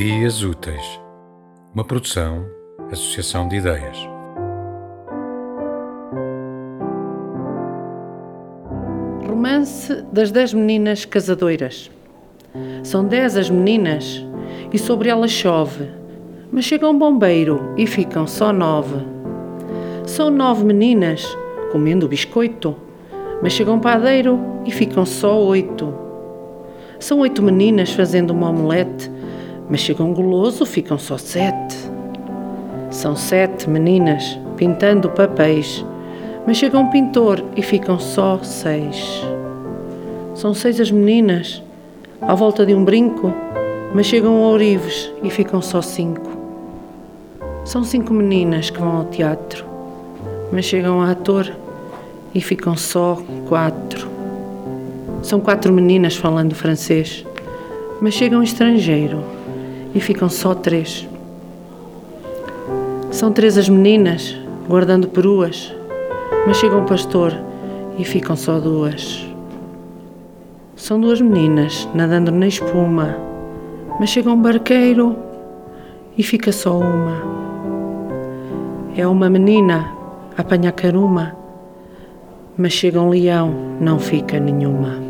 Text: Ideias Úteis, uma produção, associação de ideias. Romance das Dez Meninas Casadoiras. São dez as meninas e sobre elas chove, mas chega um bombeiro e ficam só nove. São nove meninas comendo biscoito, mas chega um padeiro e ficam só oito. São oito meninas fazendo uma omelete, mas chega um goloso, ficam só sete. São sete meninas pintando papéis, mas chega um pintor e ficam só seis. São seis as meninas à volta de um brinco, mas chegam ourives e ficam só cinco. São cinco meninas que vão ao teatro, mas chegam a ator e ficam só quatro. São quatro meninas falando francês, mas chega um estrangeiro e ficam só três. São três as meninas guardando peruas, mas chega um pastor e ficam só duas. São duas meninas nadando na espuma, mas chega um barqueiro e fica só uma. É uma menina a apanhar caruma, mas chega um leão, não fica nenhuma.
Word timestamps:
Ideias 0.00 0.42
Úteis, 0.42 0.98
uma 1.74 1.84
produção, 1.84 2.46
associação 2.90 3.46
de 3.46 3.56
ideias. 3.56 3.98
Romance 9.28 10.02
das 10.10 10.32
Dez 10.32 10.54
Meninas 10.54 11.04
Casadoiras. 11.04 11.90
São 12.82 13.04
dez 13.04 13.36
as 13.36 13.50
meninas 13.50 14.24
e 14.72 14.78
sobre 14.78 15.10
elas 15.10 15.30
chove, 15.30 15.90
mas 16.50 16.64
chega 16.64 16.88
um 16.88 16.98
bombeiro 16.98 17.74
e 17.76 17.86
ficam 17.86 18.26
só 18.26 18.54
nove. 18.54 19.04
São 20.06 20.30
nove 20.30 20.64
meninas 20.64 21.26
comendo 21.70 22.08
biscoito, 22.08 22.74
mas 23.42 23.52
chega 23.52 23.70
um 23.70 23.78
padeiro 23.78 24.40
e 24.64 24.70
ficam 24.70 25.04
só 25.04 25.38
oito. 25.44 25.92
São 26.98 27.18
oito 27.18 27.42
meninas 27.42 27.92
fazendo 27.92 28.30
uma 28.30 28.48
omelete, 28.48 29.19
mas 29.70 29.80
chega 29.80 30.02
um 30.02 30.12
goloso, 30.12 30.66
ficam 30.66 30.98
só 30.98 31.16
sete. 31.16 31.76
São 32.90 33.14
sete 33.14 33.70
meninas 33.70 34.38
pintando 34.56 35.08
papéis, 35.10 35.86
mas 36.44 36.56
chega 36.56 36.76
um 36.76 36.90
pintor 36.90 37.42
e 37.56 37.62
ficam 37.62 37.98
só 37.98 38.40
seis. 38.42 39.24
São 40.34 40.52
seis 40.52 40.80
as 40.80 40.90
meninas 40.90 41.62
à 42.20 42.34
volta 42.34 42.66
de 42.66 42.74
um 42.74 42.84
brinco, 42.84 43.32
mas 43.94 44.06
chegam 44.06 44.42
ourives 44.42 45.12
e 45.22 45.30
ficam 45.30 45.62
só 45.62 45.80
cinco. 45.80 46.28
São 47.64 47.84
cinco 47.84 48.12
meninas 48.12 48.70
que 48.70 48.80
vão 48.80 48.96
ao 48.96 49.04
teatro, 49.04 49.64
mas 50.50 50.64
chegam 50.64 51.00
a 51.00 51.12
ator 51.12 51.52
e 52.34 52.40
ficam 52.40 52.76
só 52.76 53.22
quatro. 53.48 54.08
São 55.22 55.38
quatro 55.38 55.72
meninas 55.72 56.16
falando 56.16 56.56
francês, 56.56 57.24
mas 58.00 58.14
chega 58.14 58.36
um 58.36 58.42
estrangeiro 58.42 59.39
e 59.94 60.00
ficam 60.00 60.28
só 60.28 60.54
três. 60.54 61.08
São 63.10 63.32
três 63.32 63.58
as 63.58 63.68
meninas 63.68 64.36
guardando 64.68 65.08
peruas, 65.08 65.74
mas 66.46 66.56
chega 66.58 66.76
um 66.76 66.84
pastor 66.84 67.34
e 67.98 68.04
ficam 68.04 68.36
só 68.36 68.58
duas. 68.58 69.26
São 70.76 71.00
duas 71.00 71.20
meninas 71.20 71.88
nadando 71.94 72.30
na 72.30 72.46
espuma, 72.46 73.16
mas 73.98 74.10
chega 74.10 74.30
um 74.30 74.40
barqueiro 74.40 75.16
e 76.16 76.22
fica 76.22 76.52
só 76.52 76.78
uma. 76.78 77.22
É 78.96 79.06
uma 79.06 79.28
menina 79.28 79.92
a 80.36 80.40
apanhar 80.40 80.72
caruma, 80.72 81.36
mas 82.56 82.72
chega 82.72 83.00
um 83.00 83.10
leão, 83.10 83.52
não 83.80 83.98
fica 83.98 84.38
nenhuma. 84.38 85.09